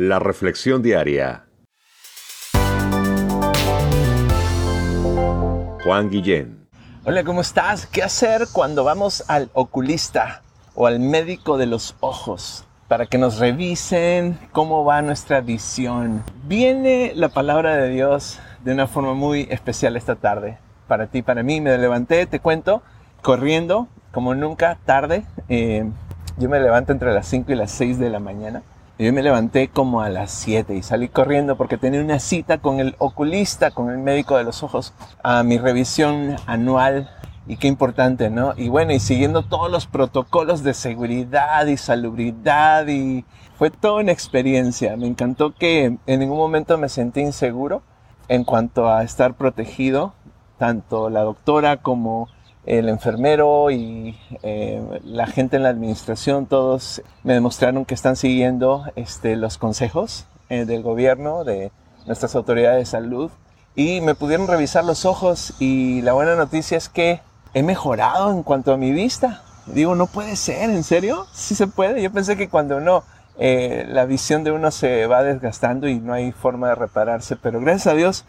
[0.00, 1.46] La Reflexión Diaria.
[5.82, 6.68] Juan Guillén.
[7.04, 7.86] Hola, ¿cómo estás?
[7.86, 10.42] ¿Qué hacer cuando vamos al oculista
[10.76, 12.64] o al médico de los ojos?
[12.86, 16.22] Para que nos revisen cómo va nuestra visión.
[16.44, 20.58] Viene la palabra de Dios de una forma muy especial esta tarde.
[20.86, 22.84] Para ti, para mí, me levanté, te cuento,
[23.20, 25.24] corriendo, como nunca, tarde.
[25.48, 25.90] Eh,
[26.36, 28.62] yo me levanto entre las 5 y las 6 de la mañana
[29.04, 32.80] yo me levanté como a las 7 y salí corriendo porque tenía una cita con
[32.80, 34.92] el oculista, con el médico de los ojos,
[35.22, 37.08] a mi revisión anual.
[37.46, 38.52] Y qué importante, ¿no?
[38.56, 43.24] Y bueno, y siguiendo todos los protocolos de seguridad y salubridad y
[43.56, 44.96] fue toda una experiencia.
[44.96, 47.82] Me encantó que en ningún momento me sentí inseguro
[48.28, 50.12] en cuanto a estar protegido,
[50.58, 52.28] tanto la doctora como
[52.68, 58.84] el enfermero y eh, la gente en la administración, todos me demostraron que están siguiendo
[58.94, 61.72] este, los consejos eh, del gobierno, de
[62.06, 63.30] nuestras autoridades de salud,
[63.74, 67.22] y me pudieron revisar los ojos y la buena noticia es que
[67.54, 69.42] he mejorado en cuanto a mi vista.
[69.64, 71.24] Digo, no puede ser, ¿en serio?
[71.32, 72.02] Sí se puede.
[72.02, 73.02] Yo pensé que cuando uno,
[73.38, 77.60] eh, la visión de uno se va desgastando y no hay forma de repararse, pero
[77.60, 78.26] gracias a Dios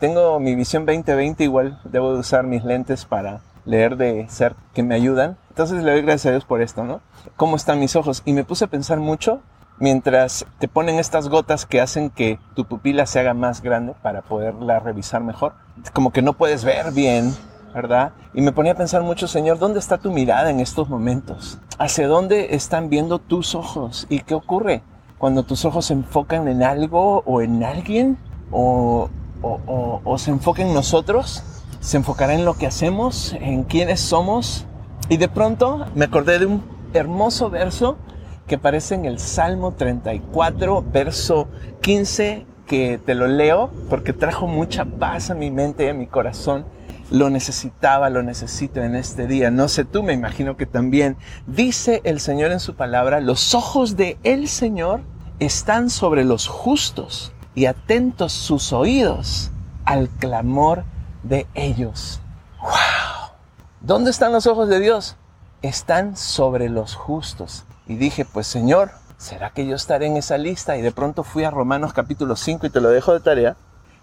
[0.00, 4.82] tengo mi visión 2020, igual debo de usar mis lentes para leer de ser que
[4.82, 5.36] me ayudan.
[5.50, 7.00] Entonces le doy gracias a Dios por esto, ¿no?
[7.36, 8.22] ¿Cómo están mis ojos?
[8.24, 9.42] Y me puse a pensar mucho
[9.78, 14.22] mientras te ponen estas gotas que hacen que tu pupila se haga más grande para
[14.22, 15.54] poderla revisar mejor.
[15.92, 17.34] Como que no puedes ver bien,
[17.74, 18.12] ¿verdad?
[18.32, 21.58] Y me ponía a pensar mucho, Señor, ¿dónde está tu mirada en estos momentos?
[21.78, 24.06] ¿Hacia dónde están viendo tus ojos?
[24.08, 24.82] ¿Y qué ocurre
[25.18, 28.18] cuando tus ojos se enfocan en algo o en alguien?
[28.50, 29.10] ¿O,
[29.42, 31.42] o, o se enfocan en nosotros?
[31.80, 34.66] Se enfocará en lo que hacemos, en quiénes somos.
[35.08, 36.62] Y de pronto me acordé de un
[36.94, 37.96] hermoso verso
[38.46, 41.48] que aparece en el Salmo 34, verso
[41.82, 46.06] 15, que te lo leo porque trajo mucha paz a mi mente y a mi
[46.06, 46.64] corazón.
[47.10, 49.50] Lo necesitaba, lo necesito en este día.
[49.50, 51.16] No sé tú, me imagino que también.
[51.46, 55.02] Dice el Señor en su palabra, los ojos de el Señor
[55.38, 59.50] están sobre los justos y atentos sus oídos
[59.84, 60.84] al clamor
[61.28, 62.20] de ellos.
[62.60, 63.30] ¡Wow!
[63.80, 65.16] ¿Dónde están los ojos de Dios?
[65.62, 67.64] Están sobre los justos.
[67.86, 70.76] Y dije, pues Señor, ¿será que yo estaré en esa lista?
[70.76, 73.56] Y de pronto fui a Romanos capítulo 5 y te lo dejo de tarea.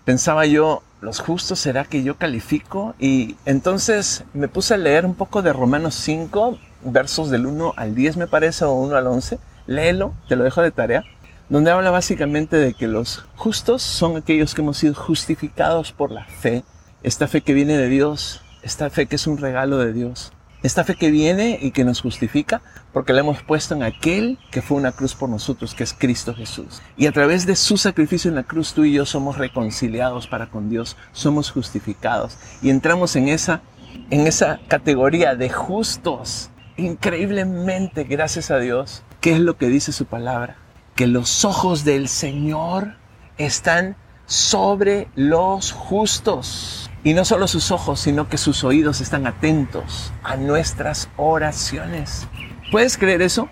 [0.06, 2.94] Pensaba yo, ¿los justos será que yo califico?
[3.00, 7.96] Y entonces me puse a leer un poco de Romanos 5, versos del 1 al
[7.96, 9.40] 10 me parece, o 1 al 11.
[9.66, 11.04] Léelo, te lo dejo de tarea
[11.50, 16.24] donde habla básicamente de que los justos son aquellos que hemos sido justificados por la
[16.24, 16.64] fe
[17.04, 20.32] esta fe que viene de Dios, esta fe que es un regalo de Dios,
[20.64, 22.62] esta fe que viene y que nos justifica
[22.94, 26.34] porque la hemos puesto en aquel que fue una cruz por nosotros, que es Cristo
[26.34, 26.82] Jesús.
[26.96, 30.50] Y a través de su sacrificio en la cruz tú y yo somos reconciliados para
[30.50, 33.62] con Dios, somos justificados y entramos en esa
[34.10, 36.50] en esa categoría de justos.
[36.78, 40.58] Increíblemente, gracias a Dios, ¿qué es lo que dice su palabra?
[40.96, 42.96] Que los ojos del Señor
[43.38, 43.96] están
[44.26, 46.90] sobre los justos.
[47.04, 52.28] Y no solo sus ojos, sino que sus oídos están atentos a nuestras oraciones.
[52.72, 53.50] ¿Puedes creer eso?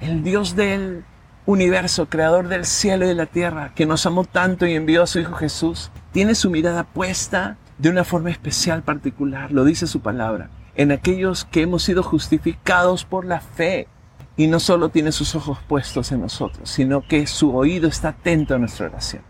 [0.00, 1.04] El Dios del
[1.46, 5.06] universo, creador del cielo y de la tierra, que nos amó tanto y envió a
[5.06, 10.00] su Hijo Jesús, tiene su mirada puesta de una forma especial, particular, lo dice su
[10.00, 13.88] palabra, en aquellos que hemos sido justificados por la fe.
[14.36, 18.54] Y no solo tiene sus ojos puestos en nosotros, sino que su oído está atento
[18.54, 19.22] a nuestra oración.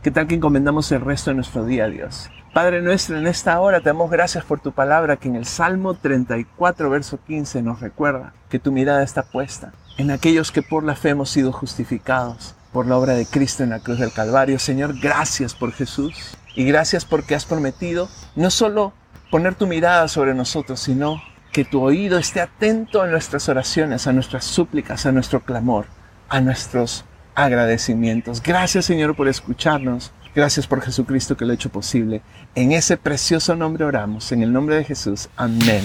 [0.00, 2.30] ¿Qué tal que encomendamos el resto de nuestro día a Dios?
[2.54, 5.94] Padre nuestro, en esta hora te damos gracias por tu palabra que en el Salmo
[5.94, 10.94] 34, verso 15 nos recuerda que tu mirada está puesta en aquellos que por la
[10.94, 14.60] fe hemos sido justificados por la obra de Cristo en la cruz del Calvario.
[14.60, 18.92] Señor, gracias por Jesús y gracias porque has prometido no solo
[19.32, 21.20] poner tu mirada sobre nosotros, sino
[21.50, 25.86] que tu oído esté atento a nuestras oraciones, a nuestras súplicas, a nuestro clamor,
[26.28, 27.04] a nuestros
[27.38, 28.42] agradecimientos.
[28.42, 30.12] Gracias Señor por escucharnos.
[30.34, 32.20] Gracias por Jesucristo que lo ha hecho posible.
[32.54, 35.28] En ese precioso nombre oramos, en el nombre de Jesús.
[35.36, 35.82] Amén.